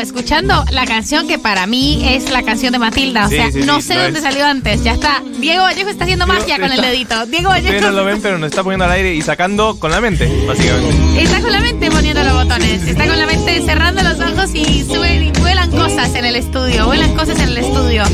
[0.00, 3.26] escuchando la canción que para mí es la canción de Matilda.
[3.26, 4.24] O Sí, sea, sí, no sí, sé dónde es.
[4.24, 4.82] salió antes.
[4.82, 5.22] Ya está.
[5.38, 7.26] Diego Vallejo está haciendo magia con el dedito.
[7.26, 9.90] Diego Ustedes Vallejo no lo ven, pero nos está poniendo al aire y sacando con
[9.90, 11.22] la mente, básicamente.
[11.22, 12.82] está con la mente poniendo los botones.
[12.86, 16.86] Está con la mente cerrando los ojos y suben y vuelan cosas en el estudio.
[16.86, 18.04] Vuelan cosas en el estudio.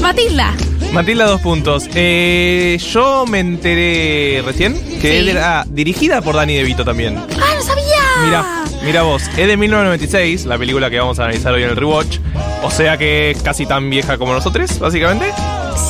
[0.00, 0.52] Matilda.
[0.92, 1.88] Matilda, dos puntos.
[1.94, 7.16] Eh, yo me enteré recién que era dirigida por Danny DeVito también.
[7.16, 7.81] ¡Ah, no sabía!
[8.24, 11.76] Mira, mira vos, es de 1996, la película que vamos a analizar hoy en el
[11.76, 12.18] rewatch.
[12.62, 15.26] O sea que es casi tan vieja como nosotros, básicamente.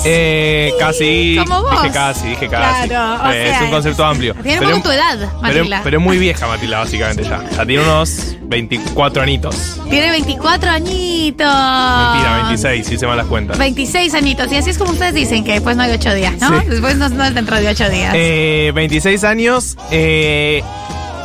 [0.05, 1.37] Eh, casi.
[1.47, 1.83] como vos.
[1.83, 2.89] Dije casi, dije casi.
[2.89, 4.35] Claro, o Eh, sea, es un concepto amplio.
[4.43, 5.81] Tiene un poco tu edad, pero, Matilda.
[5.85, 7.45] pero es muy vieja Matilda, básicamente ya.
[7.57, 9.81] Ya tiene unos 24 anitos.
[9.91, 11.47] Tiene 24 añitos.
[11.47, 13.59] Mentira, 26, si se van las cuentas.
[13.59, 14.51] 26 añitos.
[14.51, 16.61] Y así es como ustedes dicen que después no hay 8 días, ¿no?
[16.61, 16.67] Sí.
[16.69, 18.13] Después no, no es dentro de 8 días.
[18.17, 19.77] Eh, 26 años.
[19.91, 20.63] eh,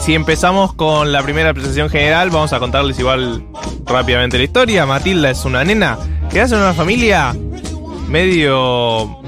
[0.08, 3.44] si empezamos con la primera presentación general, vamos a contarles igual
[3.86, 4.86] rápidamente la historia.
[4.86, 5.98] Matilda es una nena
[6.32, 7.36] que nace en una familia
[8.08, 9.20] medio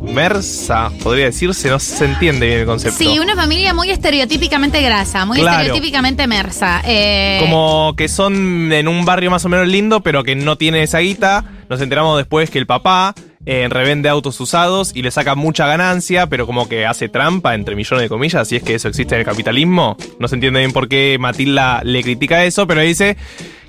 [0.00, 2.96] mersa, podría decirse, no se entiende bien el concepto.
[2.96, 5.58] Sí, una familia muy estereotípicamente grasa, muy Claro.
[5.58, 6.80] estereotípicamente mersa.
[6.86, 10.82] Eh, Como que son en un barrio más o menos lindo, pero que no tiene
[10.84, 11.44] esa guita.
[11.68, 13.14] Nos enteramos después que el papá
[13.46, 17.76] eh, revende autos usados y le saca mucha ganancia, pero como que hace trampa, entre
[17.76, 19.96] millones de comillas, si es que eso existe en el capitalismo.
[20.18, 23.16] No se entiende bien por qué Matilda le critica eso, pero dice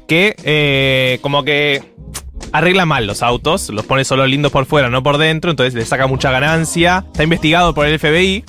[0.08, 1.84] que eh, como que
[2.52, 5.86] arregla mal los autos, los pone solo lindos por fuera, no por dentro, entonces le
[5.86, 7.06] saca mucha ganancia.
[7.08, 8.44] Está investigado por el FBI.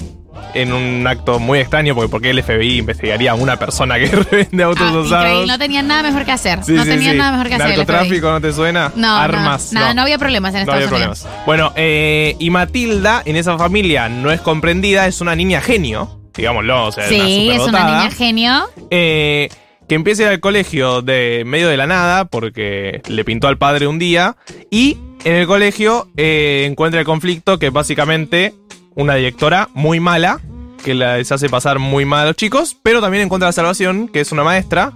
[0.55, 4.07] En un acto muy extraño, porque ¿por qué el FBI investigaría a una persona que
[4.31, 5.47] revende autos ah, usados?
[5.47, 6.63] no tenían nada mejor que hacer.
[6.65, 7.19] Sí, no sí, tenían sí.
[7.19, 7.67] nada mejor que hacer.
[7.71, 8.31] el Narcotráfico.
[8.31, 8.93] ¿no te suena?
[8.97, 9.73] No, Armas.
[9.73, 11.21] No, nada, no había problemas en No Estados había Unidos.
[11.21, 11.47] problemas.
[11.47, 16.87] Bueno, eh, y Matilda en esa familia no es comprendida, es una niña genio, digámoslo,
[16.87, 18.69] o sea, Sí, es una niña genio.
[18.91, 19.49] eh,
[19.89, 23.59] que empieza a ir al colegio de medio de la nada, porque le pintó al
[23.59, 24.37] padre un día,
[24.71, 28.55] y en el colegio eh, encuentra el conflicto que básicamente
[29.01, 30.41] una directora muy mala,
[30.85, 34.21] que les hace pasar muy mal a los chicos, pero también encuentra la salvación, que
[34.21, 34.93] es una maestra,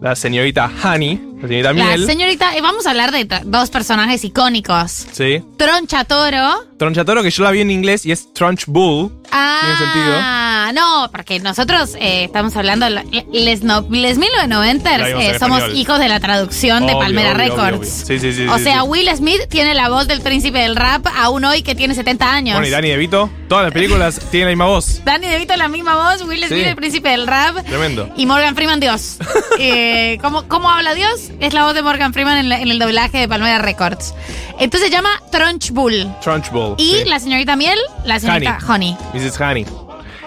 [0.00, 2.06] la señorita Honey, la señorita La Miel.
[2.06, 5.06] señorita, eh, vamos a hablar de dos personajes icónicos.
[5.10, 5.42] Sí.
[5.56, 6.64] Troncha Toro.
[6.78, 9.10] Tronchatoro, que yo la vi en inglés y es Trunch Bull.
[9.32, 9.60] Ah,
[10.72, 15.38] no, porque nosotros eh, estamos hablando, la- les, no, les 1990 La vimos en eh,
[15.38, 15.78] somos español.
[15.78, 18.04] hijos de la traducción de Palmera obvio, Records.
[18.04, 18.06] obvio.
[18.06, 18.88] Sí, sí, sí, O sí, sea, sí.
[18.88, 22.54] Will Smith tiene la voz del príncipe del rap aún hoy que tiene 70 años.
[22.54, 25.02] Bueno, y Danny DeVito, todas las películas tienen la misma voz.
[25.04, 26.68] Danny DeVito la misma voz, Will Smith Sí.
[26.68, 27.56] el príncipe del rap.
[27.66, 28.10] Tremendo.
[28.16, 29.16] Y Morgan Freeman Dios.
[29.58, 31.30] Eh, ¿cómo, cómo habla Dios?
[31.40, 34.12] Es la voz de Morgan Freeman en, la- en el doblaje de Palmera Records.
[34.58, 36.06] Entonces se llama Trunch Bull.
[36.22, 36.74] Trunch Bull.
[36.76, 38.94] Y la señorita Miel, la señorita Honey.
[39.14, 39.40] Mrs.
[39.40, 39.64] Honey.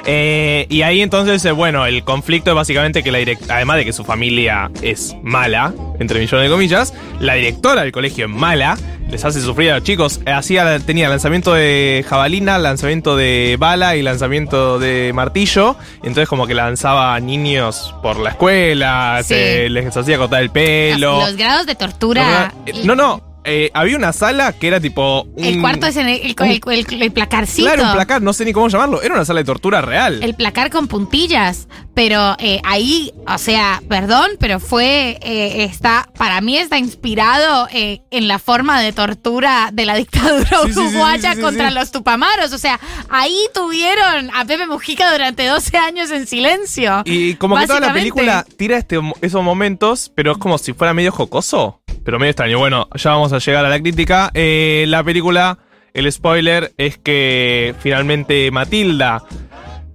[0.06, 3.86] Eh, y ahí entonces, eh, bueno, el conflicto es básicamente que la directora, además de
[3.86, 8.78] que su familia es mala, entre millones de comillas, la directora del colegio es mala,
[9.10, 10.22] les hace sufrir a los chicos.
[10.26, 15.76] Eh, Hacía, tenía lanzamiento de jabalina, lanzamiento de bala y lanzamiento de martillo.
[15.98, 19.34] Entonces como que lanzaba a niños por la escuela, Sí.
[19.34, 21.20] se les hacía cortar el pelo.
[21.20, 22.54] Los grados de tortura.
[22.84, 23.29] No, no.
[23.44, 25.24] Eh, había una sala que era tipo.
[25.36, 27.68] Un, El cuarto es en el, el, el- el- el placarcito.
[27.68, 29.02] Claro, un placar, no sé ni cómo llamarlo.
[29.02, 30.22] Era una sala de tortura real.
[30.24, 31.68] El placar con puntillas.
[31.96, 38.28] Pero eh, ahí, o sea, perdón, pero fue, eh, está, para mí está inspirado en
[38.30, 42.54] la forma de tortura de la dictadura Sí, uruguaya sí, sí, contra los tupamaros.
[42.54, 42.80] O sea,
[43.10, 47.02] ahí tuvieron a Pepe Mujica durante 12 años en silencio.
[47.04, 50.94] Y como que toda la película tira este, esos momentos, pero es como si fuera
[50.94, 51.79] medio jocoso.
[52.04, 52.60] Pero medio extraño.
[52.60, 54.32] Bueno, ya vamos a llegar a la crítica.
[54.34, 55.60] Eh, la película,
[55.94, 59.24] el spoiler es que finalmente Matilda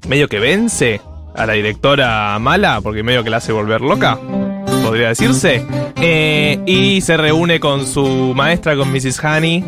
[0.09, 1.01] medio que vence
[1.35, 4.19] a la directora mala, porque medio que la hace volver loca,
[4.83, 5.65] podría decirse.
[6.01, 9.23] Eh, y se reúne con su maestra, con Mrs.
[9.25, 9.65] Honey.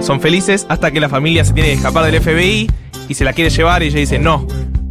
[0.00, 2.70] Son felices hasta que la familia se tiene que escapar del FBI
[3.08, 4.46] y se la quiere llevar y ella dice, no,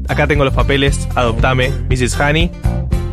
[0.08, 2.20] acá tengo los papeles, adoptame, Mrs.
[2.20, 2.52] Honey.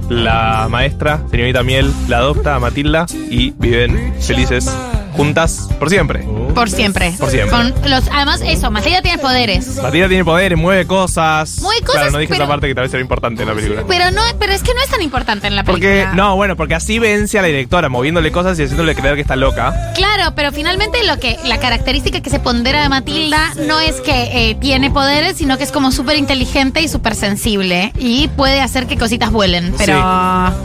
[0.09, 4.71] La maestra, señorita Miel, la adopta a Matilda y viven felices
[5.16, 6.25] juntas por siempre.
[6.55, 7.12] Por siempre.
[7.19, 7.50] Por siempre.
[7.50, 9.76] Con los, además, eso, Matilda tiene poderes.
[9.82, 11.58] Matilda tiene poderes, mueve cosas.
[11.61, 13.55] Mueve cosas, Claro, no dije pero- esa parte que tal vez era importante en la
[13.55, 13.82] película.
[13.88, 16.05] Pero no, pero es que no es tan importante en la película.
[16.05, 19.20] Porque, no, bueno, porque así vence a la directora, moviéndole cosas y haciéndole creer que
[19.22, 19.93] está loca.
[19.94, 24.50] Claro, pero finalmente lo que la característica que se pondera de Matilda no es que
[24.50, 28.87] eh, tiene poderes, sino que es como súper inteligente y súper sensible y puede hacer
[28.87, 29.75] que cositas vuelen.
[29.78, 30.02] Pero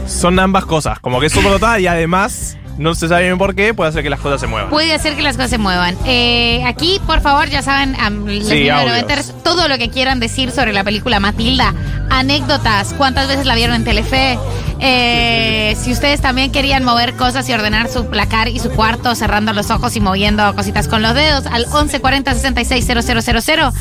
[0.06, 3.54] Son ambas cosas, como que es súper dotada y además, no se sabe bien por
[3.54, 4.70] qué, puede hacer que las cosas se muevan.
[4.70, 5.96] puede hacer que las cosas se muevan.
[6.06, 9.42] Eh, aquí, por favor, ya saben, am, los Sí, 1990ers, audios.
[9.44, 11.74] todo lo que quieran decir sobre la película Matilda,
[12.08, 14.38] anécdotas, cuántas veces la vieron en Telefe,
[14.82, 19.52] Eh, si ustedes también querían mover cosas y ordenar su placar y su cuarto cerrando
[19.52, 23.72] los ojos y moviendo cositas con los dedos al 1140 66 000.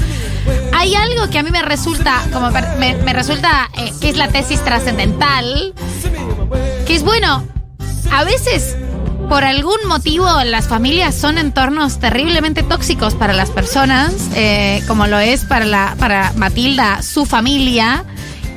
[0.77, 4.27] Hay algo que a mí me resulta, como me, me resulta eh, que es la
[4.27, 5.73] tesis trascendental,
[6.85, 7.45] que es bueno,
[8.11, 8.75] a veces
[9.29, 15.19] por algún motivo las familias son entornos terriblemente tóxicos para las personas, eh, como lo
[15.19, 18.03] es para, la, para Matilda, su familia.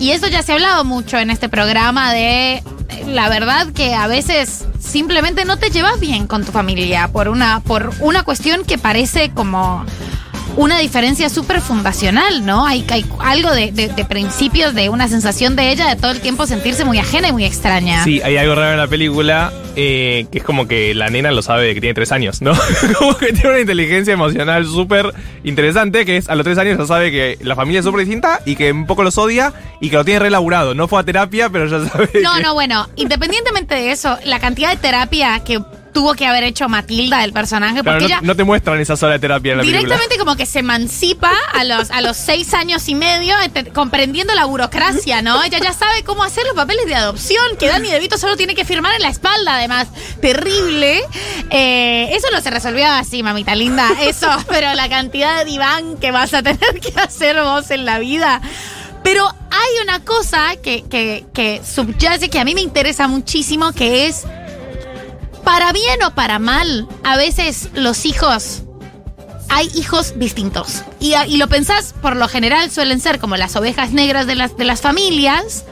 [0.01, 2.63] Y eso ya se ha hablado mucho en este programa de
[3.07, 7.61] la verdad que a veces simplemente no te llevas bien con tu familia por una,
[7.61, 9.85] por una cuestión que parece como
[10.57, 12.67] una diferencia súper fundacional, ¿no?
[12.67, 16.21] Hay, hay algo de, de- de principios, de una sensación de ella de todo el
[16.21, 18.03] tiempo sentirse muy ajena y muy extraña.
[18.05, 21.43] Sí, hay algo raro en la película eh, que es como que la nena lo
[21.43, 22.53] sabe de que tiene tres años, ¿no?
[22.99, 25.13] como que tiene una inteligencia emocional súper
[25.45, 28.41] interesante, que es a los tres años ya sabe que la familia es súper distinta
[28.45, 30.75] y que un poco los odia y que lo tiene relaburado.
[30.75, 32.09] No fue a terapia, pero ya sabe.
[32.23, 35.61] No, que- no, bueno, independientemente de eso, la cantidad de terapia que
[35.93, 38.97] tuvo que haber hecho Matilda, el personaje, Claro, porque no, ella no te muestran esa
[38.97, 39.83] sola de terapia en la película.
[39.83, 43.35] directamente como que se emancipa a los, a los seis años y medio,
[43.75, 45.43] comprendiendo la burocracia, ¿no?
[45.43, 48.65] Ella ya sabe cómo hacer los papeles de adopción, que Danny DeVito solo tiene que
[48.65, 49.89] firmar en la espalda, además.
[50.21, 51.03] Terrible.
[51.51, 53.89] Eh, eso no se resolvió así, mamita linda.
[54.01, 57.99] Eso, pero la cantidad de diván que vas a tener que hacer vos en la
[57.99, 58.41] vida.
[59.03, 64.07] Pero hay una cosa que, que, que subyace que a mí me interesa muchísimo, que
[64.07, 64.23] es,
[65.45, 68.63] para bien o para mal, a veces los hijos
[69.49, 70.83] hay hijos distintos.
[70.99, 74.57] Y, y lo pensás, por lo general suelen ser como las ovejas negras de las,
[74.57, 75.65] de las familias,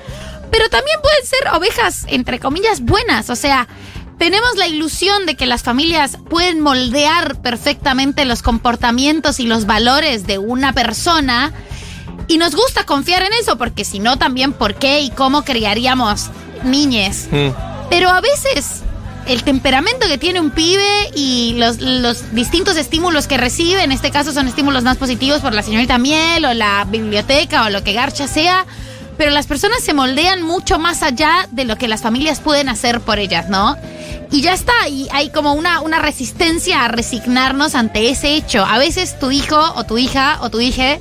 [0.50, 3.30] pero también pueden ser ovejas, entre comillas, buenas.
[3.30, 3.68] O sea,
[4.18, 10.26] tenemos la ilusión de que las familias pueden moldear perfectamente los comportamientos y los valores
[10.26, 11.52] de una persona.
[12.28, 16.26] Y nos gusta confiar en eso, porque si no, también por qué y cómo criaríamos
[16.64, 17.28] niñes.
[17.30, 17.48] Mm.
[17.88, 18.82] Pero a veces
[19.30, 21.78] el temperamento que tiene un pibe y los,
[22.34, 26.44] distintos estímulos que recibe, en este caso son estímulos más positivos por la señorita Miel
[26.44, 28.66] o la biblioteca o lo que Garcha sea,
[29.16, 33.00] pero las personas se moldean mucho más allá de lo que las familias pueden hacer
[33.00, 33.76] por ellas, ¿no?
[34.32, 38.64] Y ya está, y hay como una, una resistencia a resignarnos ante ese hecho.
[38.64, 40.98] A veces tu hijo o tu hija o tu hija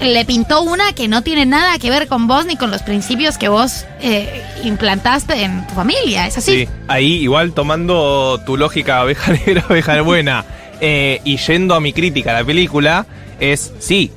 [0.00, 3.38] le pintó una que no tiene nada que ver con vos ni con los principios
[3.38, 6.26] que vos eh, implantaste en tu familia.
[6.26, 6.60] ¿Es así?
[6.64, 10.44] Sí, ahí igual tomando tu lógica oveja negra, oveja buena
[10.80, 13.06] eh, y yendo a mi crítica a la película,
[13.38, 14.10] es sí.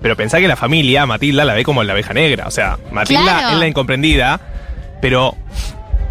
[0.00, 2.46] Pero pensá que la familia, Matilda, la ve como la oveja negra.
[2.46, 3.48] O sea, Matilda Claro.
[3.50, 4.40] es la incomprendida,
[5.02, 5.34] pero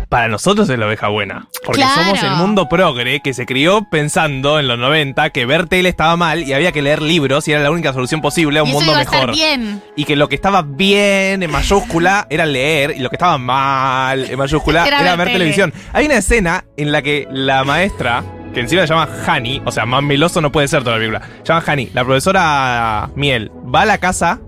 [0.09, 1.47] para nosotros es la oveja buena.
[1.65, 2.01] Porque Claro.
[2.01, 6.15] somos el mundo progre que se crió pensando en los 90 que ver tele estaba
[6.15, 8.71] mal y había que leer libros y era la única solución posible a un y
[8.71, 9.35] eso mundo iba a estar mejor.
[9.35, 9.81] bien.
[9.95, 14.23] Y que lo que estaba bien en mayúscula era leer y lo que estaba mal
[14.23, 15.39] en mayúscula Era era, ver ver tele.
[15.39, 15.73] televisión.
[15.93, 18.23] Hay una escena en la que la maestra,
[18.53, 21.21] que encima se llama Hani, o sea, más meloso no puede ser toda la película,
[21.43, 24.39] se llama Hani, la profesora Miel, va a la casa,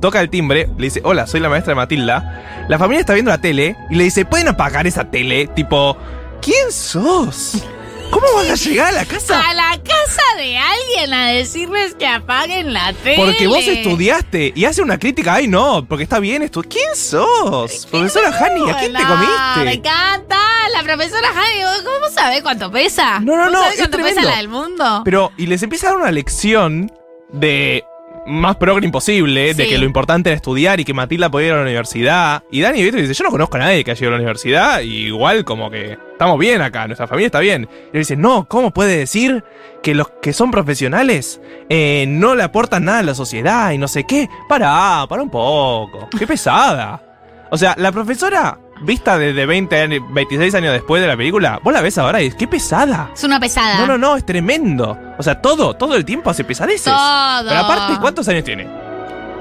[0.00, 2.66] toca el timbre, le dice, hola, soy la maestra de Matilda.
[2.68, 5.46] La familia está viendo la tele y le dice, ¿pueden apagar esa tele?
[5.48, 5.96] Tipo,
[6.40, 7.62] ¿quién sos?
[8.10, 9.40] ¿Cómo vas a llegar a la casa?
[9.40, 13.16] A la casa de alguien a decirles que apaguen la tele.
[13.16, 16.62] Porque vos estudiaste y hace una crítica, ay no, porque está bien esto.
[16.62, 17.86] ¿Quién sos?
[17.90, 19.64] Profesora Hani, ¿a quién te comiste?
[19.64, 20.36] Me encanta.
[20.72, 23.20] La profesora Hani, ¿vos ¿cómo sabés cuánto pesa?
[23.20, 25.02] No, no, ¿Vos no, sabés es cuánto pesa la del mundo?
[25.04, 26.92] Pero, y les empieza a dar una lección
[27.32, 27.84] de
[28.26, 31.56] más progre imposible, de que lo importante era estudiar y que Matilda podía ir a
[31.56, 32.42] la universidad.
[32.50, 34.80] Y Dani Vito dice, yo no conozco a nadie que haya ido a la universidad,
[34.80, 37.68] y igual como que estamos bien acá, nuestra familia está bien.
[37.92, 39.44] Y él dice, no, ¿cómo puede decir
[39.82, 43.88] que los que son profesionales eh, no le aportan nada a la sociedad y no
[43.88, 44.28] sé qué?
[44.48, 46.08] Para, para un poco.
[46.18, 47.02] Qué pesada.
[47.50, 51.72] O sea, la profesora, vista desde 20 años, 26 años después de la película, vos
[51.72, 53.10] la ves ahora y dices, qué pesada.
[53.14, 53.78] Es una pesada.
[53.80, 54.98] No, no, no, es tremendo.
[55.18, 56.84] O sea, todo, todo el tiempo hace pesadeces.
[56.92, 57.48] Todo.
[57.48, 58.66] Pero aparte, ¿cuántos años tiene?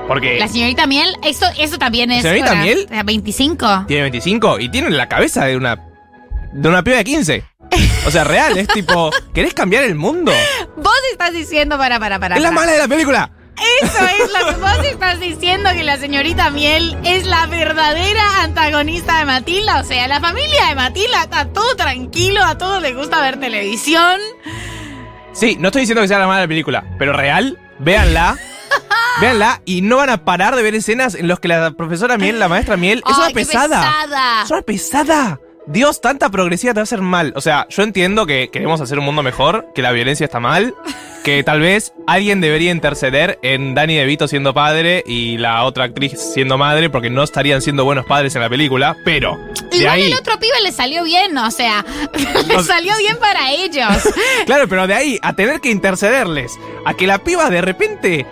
[0.07, 2.23] Porque La señorita Miel, eso, eso también es.
[2.23, 2.87] ¿La señorita Miel?
[2.91, 3.85] eh, 25.
[3.87, 5.77] tiene 25 y tiene la cabeza de una.
[6.53, 7.43] de una piba de 15.
[8.05, 10.31] O sea, real, es tipo, ¿querés cambiar el mundo?
[10.77, 12.35] Vos estás diciendo, para, para, para.
[12.35, 13.31] Es la mala de la película.
[13.81, 19.25] Eso es la vos estás diciendo que la señorita Miel es la verdadera antagonista de
[19.25, 19.81] Matilda.
[19.81, 24.19] O sea, la familia de Matilda está todo tranquilo, a todos les gusta ver televisión.
[25.33, 28.37] Sí, no estoy diciendo que sea la mala de la película, pero real, véanla.
[29.21, 32.39] véanla y no van a parar de ver escenas en las que la profesora Miel,
[32.39, 33.81] la maestra Miel, es una pesada.
[33.81, 34.43] pesada.
[34.43, 35.39] Es una pesada.
[35.67, 37.33] Dios, tanta progresiva te va a hacer mal.
[37.35, 40.75] O sea, yo entiendo que queremos hacer un mundo mejor, que la violencia está mal,
[41.23, 46.19] que tal vez alguien debería interceder en Danny DeVito siendo padre y la otra actriz
[46.19, 49.39] siendo madre, porque no estarían siendo buenos padres en la película, pero
[49.71, 50.03] de Igual ahí...
[50.03, 51.83] el otro pibe le salió bien, o sea,
[52.47, 53.87] le salió bien para ellos.
[54.45, 56.51] Claro, pero de ahí a tener que intercederles,
[56.85, 58.25] a que la piba de repente...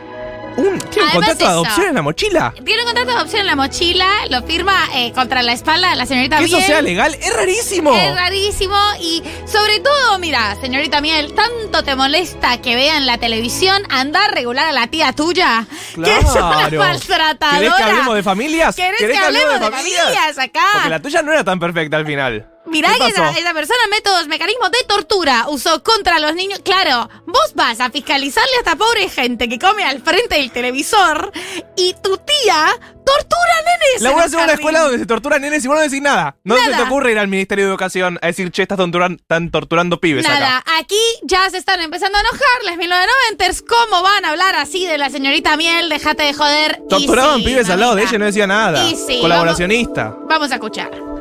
[0.55, 2.53] Un, tiene un contrato de adopción en la mochila.
[2.63, 5.95] Tiene un contrato de adopción en la mochila, lo firma eh, contra la espalda de
[5.95, 7.95] la señorita Que eso sea legal, es rarísimo.
[7.95, 13.81] Es rarísimo y sobre todo, mira, señorita Miel, tanto te molesta que vean la televisión,
[13.89, 16.79] andar regular a la tía tuya, que es una Claro.
[16.79, 17.59] maltratadora.
[17.59, 18.75] ¿Querés que hablemos de familias?
[18.75, 20.61] ¿Querés que hablemos de familias acá?
[20.73, 22.47] Porque la tuya no era tan perfecta al final.
[22.65, 26.59] Mirá ¿Qué que esa, esa persona métodos, mecanismos de tortura usó contra los niños.
[26.63, 31.31] Claro, vos vas a fiscalizarle a esta pobre gente que come al frente del televisor
[31.75, 32.67] y tu tía
[33.05, 34.01] tortura nenes.
[34.01, 36.37] La voy a hacer una escuela donde se torturan nenes y vos no decís nada.
[36.45, 36.83] No se te Nada.
[36.85, 40.59] ocurre ir al Ministerio de Educación a decir, che, estás torturan- están torturando pibes Nada,
[40.59, 40.77] acá.
[40.79, 43.63] aquí ya se están empezando a enojar las 1990ers.
[43.67, 45.89] ¿Cómo van a hablar así de la señorita Miel?
[45.89, 46.79] Déjate de joder.
[46.89, 48.89] Torturaban sí, pibes al lado de ella y no decía nada.
[48.89, 50.15] Y sí, Colaboracionista.
[50.29, 51.12] Vamos a escuchar.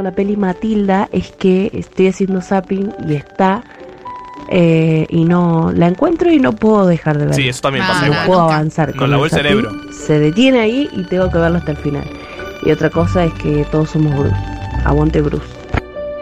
[0.00, 3.62] Con la peli Matilda es que estoy haciendo zapping y está
[4.48, 7.34] eh, y no la encuentro y no puedo dejar de verla.
[7.34, 8.26] Sí, eso también Ah, pasa no, igual.
[8.26, 9.70] puedo avanzar con lavó el zapping, cerebro.
[9.92, 12.04] Se detiene ahí y tengo que verlo hasta el final.
[12.64, 14.34] Y otra cosa es que todos somos Bruce.
[14.86, 15.44] Aguante Bruce.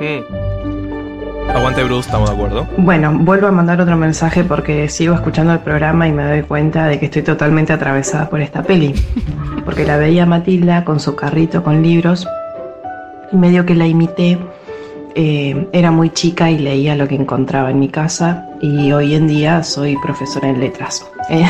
[0.00, 1.50] Mm.
[1.54, 2.66] Aguante Bruce, estamos de acuerdo.
[2.78, 6.86] Bueno, vuelvo a mandar otro mensaje porque sigo escuchando el programa y me doy cuenta
[6.86, 8.92] de que estoy totalmente atravesada por esta peli.
[9.64, 12.26] Porque la veía Matilda con su carrito con libros
[13.32, 14.38] medio que la imité.
[15.14, 19.26] Eh, era muy chica y leía lo que encontraba en mi casa y hoy en
[19.26, 21.04] día soy profesora en letras.
[21.30, 21.44] Eh,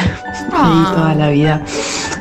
[0.52, 0.68] Ah.
[0.68, 1.62] Leí toda la vida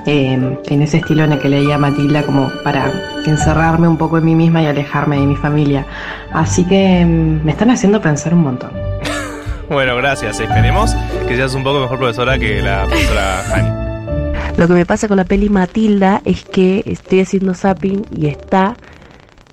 [0.06, 2.92] eh, en ese estilo en el que leía Matilda como para
[3.26, 5.84] encerrarme un poco en mí misma y alejarme de mi familia.
[6.32, 8.72] Así que mm, me están haciendo pensar un montón.
[9.70, 10.40] Bueno, gracias.
[10.40, 10.96] Esperemos
[11.28, 14.58] que seas un poco mejor profesora que la profesora Hani.
[14.58, 18.76] Lo que me pasa con la peli Matilda es que estoy haciendo zapping y está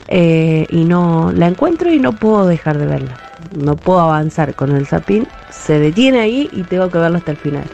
[0.09, 3.17] eh, y no la encuentro y no puedo dejar de verla.
[3.57, 5.27] No puedo avanzar con el zapping.
[5.51, 7.65] Se detiene ahí y tengo que verlo hasta el final.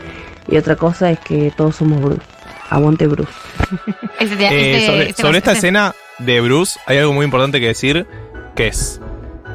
[0.49, 2.23] Y otra cosa es que todos somos Bruce.
[2.71, 3.31] Aguante Bruce.
[4.21, 7.59] Este, este- Eh, sobre este- sobre esta este- escena de Bruce, hay algo muy importante
[7.61, 8.07] que decir,
[8.55, 9.01] que es...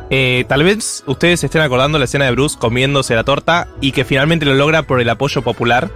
[0.10, 3.91] eh, tal vez ustedes se estén acordando la escena de Bruce comiéndose la torta y
[3.91, 5.89] que finalmente lo logra por el apoyo popular,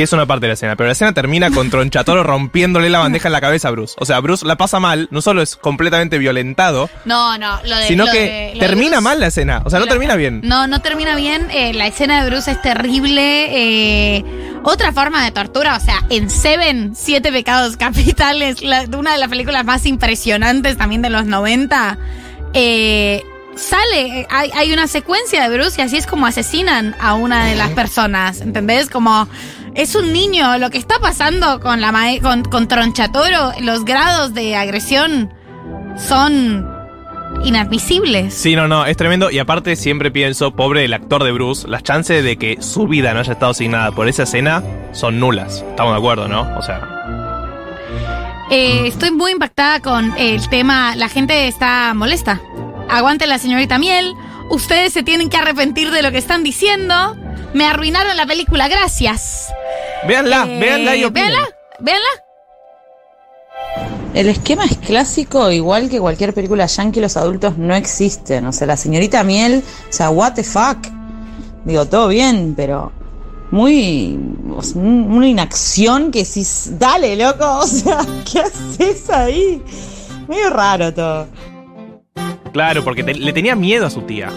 [0.00, 0.76] que es una parte de la escena.
[0.76, 3.94] Pero la escena termina con Tronchatoro rompiéndole la bandeja en la cabeza a Bruce.
[3.98, 7.86] O sea, Bruce la pasa mal, no solo es completamente violentado, No, no, lo de.
[7.86, 9.60] sino lo que de- termina Bruce- mal la escena.
[9.64, 10.40] O sea, no lo- termina bien.
[10.42, 11.48] No, no termina bien.
[11.50, 13.20] eh, la escena de Bruce es terrible.
[13.50, 14.24] eh,
[14.62, 19.28] otra forma de tortura, o sea, en Seven, Siete Pecados Capitales, la- una de las
[19.28, 21.98] películas más impresionantes también de los 90.
[22.54, 23.22] eh,
[23.56, 27.54] sale, hay, hay una secuencia de Bruce y así es como asesinan a una de
[27.56, 28.88] las personas, ¿entendés?
[28.88, 29.28] Como
[29.82, 34.34] es un niño, lo que está pasando con la mae- con, con Tronchatoro, los grados
[34.34, 35.32] de agresión
[35.96, 36.68] son
[37.44, 38.34] inadmisibles.
[38.34, 39.30] Sí, no, no, es tremendo.
[39.30, 43.14] Y aparte siempre pienso, pobre el actor de Bruce, las chances de que su vida
[43.14, 45.64] no haya estado asignada por esa escena son nulas.
[45.70, 46.42] Estamos de acuerdo, ¿no?
[46.58, 46.96] O sea,
[48.50, 50.96] Eh, estoy muy impactada con el tema.
[50.96, 52.40] La gente está molesta.
[52.88, 54.12] Aguante la señorita Miel.
[54.50, 57.16] Ustedes se tienen que arrepentir de lo que están diciendo.
[57.54, 59.52] Me arruinaron la película, gracias.
[60.06, 61.30] Véanla, Eh, véanla y opinen.
[61.30, 61.48] Véanla,
[61.80, 62.08] véanla.
[64.14, 68.44] El esquema es clásico, igual que cualquier película yankee, los adultos no existen.
[68.46, 70.78] O sea, la señorita Miel, o sea, what the fuck.
[71.64, 72.90] Digo, todo bien, pero
[73.52, 74.18] muy.
[74.56, 76.44] o sea, un- una inacción que si.
[76.76, 77.98] Dale, loco, o sea,
[78.30, 79.62] ¿qué haces ahí?
[80.26, 81.28] Medio raro todo.
[82.52, 84.28] Claro, porque te- le tenía miedo a su tía.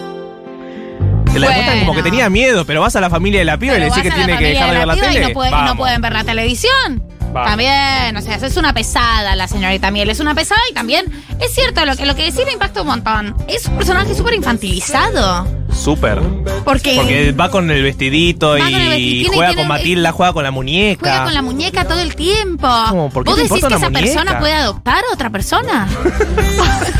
[1.34, 1.60] Te la Bueno.
[1.60, 3.84] demuestran como que tenía miedo, pero vas a la familia de la piba y le
[3.86, 5.20] decís que la tiene que dejar de ver la piba tele.
[5.24, 7.02] Y no, puede- pueden ver la televisión.
[7.32, 7.48] Vamos.
[7.50, 11.04] También, o sea, es una pesada la señorita Miel, es una pesada y también
[11.40, 13.34] es cierto lo que lo que decís me impacta un montón.
[13.48, 15.44] Es un personaje súper infantilizado.
[15.74, 16.20] Súper.
[16.64, 19.68] Porque, Porque va con el vestidito Va con el y vestidito y juega tiene- con
[19.68, 21.00] Matilda, juega con la muñeca.
[21.00, 22.68] juega con la muñeca todo el tiempo.
[22.88, 23.10] ¿Cómo?
[23.10, 24.14] ¿Por qué ¿Vos te decís importa que una esa muñeca?
[24.14, 25.88] persona puede adoptar a otra persona?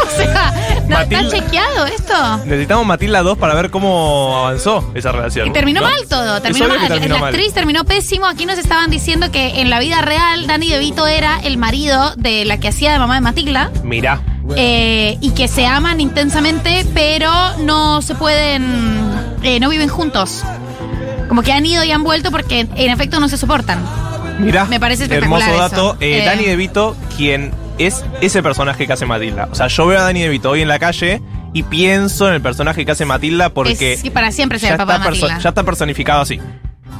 [0.07, 2.15] o sea, ¿no está Matilda- chequeado esto?
[2.45, 5.49] Necesitamos Matilda 2 para ver cómo avanzó esa relación.
[5.49, 5.87] Y terminó ¿no?
[5.87, 6.87] mal todo, Es terminó obvio mal.
[6.89, 7.31] que terminó la mal.
[7.35, 8.27] actriz terminó pésimo.
[8.27, 12.45] Aquí nos estaban diciendo que en la vida real Danny DeVito era el marido de
[12.45, 13.71] la que hacía de mamá de Matilda.
[13.83, 14.21] Mirá.
[14.57, 18.65] Eh, y que se aman intensamente, pero no se pueden,
[19.43, 20.43] eh, no viven juntos.
[21.29, 23.79] Como que han ido y han vuelto porque en efecto no se soportan.
[24.39, 25.97] Mirá, Me parece espectacular Hermoso dato.
[26.01, 26.25] Eh, Eh.
[26.27, 29.49] Danny DeVito, quien es ese personaje que hace Matilda.
[29.51, 31.23] O sea, yo veo a Danny DeVito hoy en la calle
[31.53, 34.95] y pienso en el personaje que hace Matilda porque que para siempre será el papá
[34.95, 35.39] de Matilda.
[35.39, 36.41] ya está personificado así.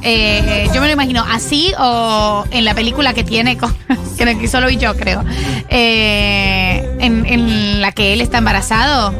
[0.01, 3.73] Eh, yo me lo imagino así o en la película que tiene, con,
[4.17, 5.23] que solo vi yo creo,
[5.69, 9.13] Eh, en, en la que él está embarazado.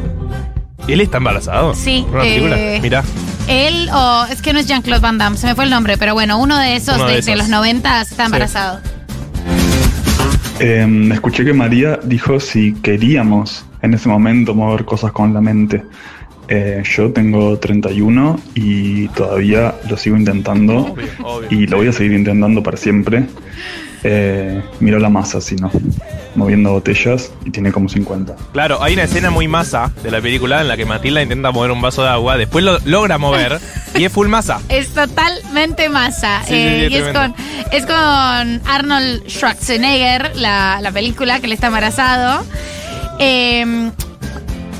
[0.88, 1.74] ¿Él está embarazado?
[1.74, 2.56] Sí, ¿En ¿Una película?
[2.58, 3.02] eh, Mirá.
[3.48, 6.14] Él o es que no es Jean-Claude Van Damme, se me fue el nombre, pero
[6.14, 7.26] bueno, uno de esos, Uno de de, esos.
[7.32, 8.80] de los 90 está embarazado.
[10.58, 15.82] Eh, escuché que María dijo si queríamos en ese momento mover cosas con la mente.
[16.48, 21.48] Eh, yo tengo 31 y todavía lo sigo intentando Obvio, obvio.
[21.50, 23.24] y lo voy a seguir intentando para siempre.
[24.04, 25.68] Eh, miro la masa, si no,
[26.36, 28.36] moviendo botellas y tiene como 50.
[28.52, 31.72] Claro, hay una escena muy masa de la película en la que Matilda intenta mover
[31.72, 33.58] un vaso de agua, después lo logra mover
[33.96, 34.60] y es full masa.
[34.68, 36.42] Es totalmente masa.
[36.46, 37.34] Sí, eh, sí, y es con,
[37.72, 42.44] es con Arnold Schwarzenegger, la, la película que él está embarazado.
[43.18, 43.90] Eh,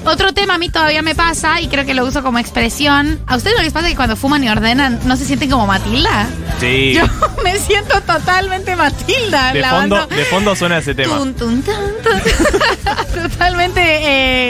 [0.07, 3.19] otro tema a mí todavía me pasa y creo que lo uso como expresión.
[3.27, 6.27] ¿A ustedes no les pasa que cuando fuman y ordenan no se sienten como Matilda?
[6.61, 6.93] Sí.
[6.95, 7.05] Yo
[7.45, 9.53] me siento totalmente Matilda.
[9.53, 11.17] De lavando- fondo, de fondo suena ese tema.
[11.17, 13.23] Tun, tun, tun, tun.
[13.31, 13.81] Totalmente.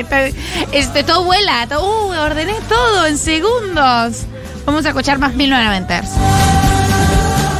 [0.00, 0.34] eh, te-
[0.72, 1.66] este, todo vuela.
[1.68, 4.25] todo- uh, ordené todo en segundos.
[4.66, 6.08] Vamos a escuchar más 1990ers.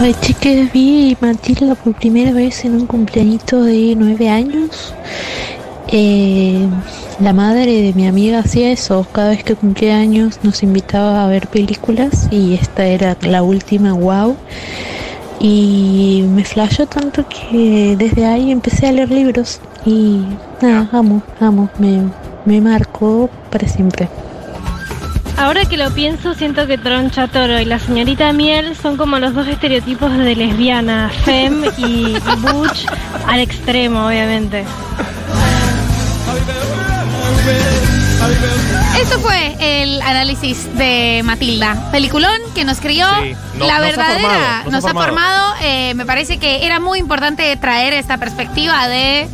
[0.00, 4.92] Ay, chicas, vi Matilda por primera vez en un cumpleañito de nueve años.
[5.88, 6.68] Eh,
[7.20, 11.26] la madre de mi amiga hacía eso, cada vez que cumplía años nos invitaba a
[11.26, 14.37] ver películas y esta era la última, wow.
[15.40, 20.23] Y me flashó tanto que desde ahí empecé a leer libros y
[20.61, 22.02] nada, amo, amo, me,
[22.44, 24.08] me marcó para siempre.
[25.38, 29.35] Ahora que lo pienso, siento que Troncha Toro y la señorita Miel son como los
[29.35, 32.87] dos estereotipos de lesbiana, fem y butch
[33.26, 34.64] al extremo, obviamente.
[39.00, 41.90] Esto fue el análisis de Matilda.
[41.92, 43.06] Peliculón que nos crió.
[43.22, 45.06] Sí, no- la nos ha verdadera formado, nos ha formado.
[45.06, 45.54] formado.
[45.62, 49.28] Eh, me parece que era muy importante traer esta perspectiva de.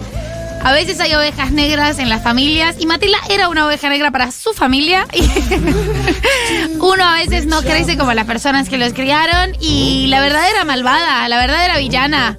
[0.64, 4.31] A veces hay ovejas negras en las familias y Matilda era una oveja negra para
[4.31, 5.22] su familia y
[6.79, 11.29] uno a veces no crece como las personas que los criaron y la verdadera malvada,
[11.29, 12.37] la verdadera villana,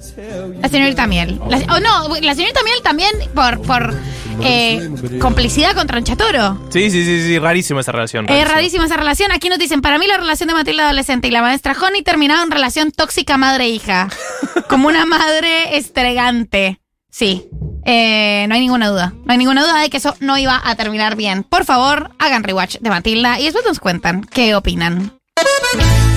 [0.58, 1.38] la señorita Miel.
[1.50, 3.94] La, oh, no, la señorita Miel también por, por
[4.42, 6.58] eh, complicidad con Tronchatoro.
[6.70, 8.26] Sí, sí, sí, sí, rarísima esa relación.
[8.28, 9.32] Es rarísima esa relación.
[9.32, 12.42] Aquí nos dicen, para mí la relación de Matilda adolescente y la maestra Honey terminaba
[12.42, 14.08] en relación tóxica madre-hija.
[14.68, 16.80] Como una madre estregante.
[17.10, 17.48] Sí.
[17.86, 19.12] Eh, no hay ninguna duda.
[19.24, 21.44] No hay ninguna duda de que eso no iba a terminar bien.
[21.44, 25.12] Por favor, hagan rewatch de Matilda y después nos cuentan qué opinan.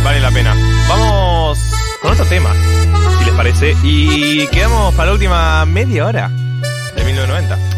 [0.03, 0.55] Vale la pena.
[0.87, 1.59] Vamos
[2.01, 2.53] con otro tema,
[3.19, 3.75] si les parece.
[3.83, 6.29] Y quedamos para la última media hora
[6.95, 7.76] de 1990.